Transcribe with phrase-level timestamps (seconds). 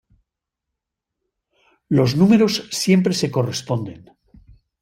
[1.87, 4.09] Los números siempre se corresponden.